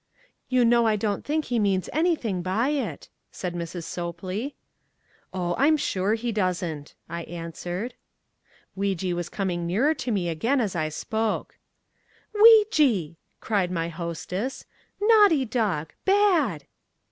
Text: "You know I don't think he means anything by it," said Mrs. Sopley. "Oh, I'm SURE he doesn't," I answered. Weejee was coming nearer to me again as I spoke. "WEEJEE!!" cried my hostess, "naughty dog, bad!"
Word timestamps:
"You 0.49 0.65
know 0.65 0.87
I 0.87 0.95
don't 0.95 1.23
think 1.23 1.45
he 1.45 1.59
means 1.59 1.87
anything 1.93 2.41
by 2.41 2.69
it," 2.69 3.07
said 3.31 3.53
Mrs. 3.53 3.83
Sopley. 3.83 4.55
"Oh, 5.31 5.53
I'm 5.59 5.77
SURE 5.77 6.15
he 6.15 6.31
doesn't," 6.31 6.95
I 7.07 7.21
answered. 7.25 7.93
Weejee 8.75 9.13
was 9.13 9.29
coming 9.29 9.67
nearer 9.67 9.93
to 9.93 10.09
me 10.09 10.27
again 10.27 10.59
as 10.59 10.75
I 10.75 10.89
spoke. 10.89 11.59
"WEEJEE!!" 12.33 13.17
cried 13.41 13.69
my 13.69 13.89
hostess, 13.89 14.65
"naughty 14.99 15.45
dog, 15.45 15.93
bad!" 16.03 16.63